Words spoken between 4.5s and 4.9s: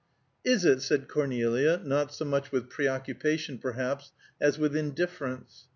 with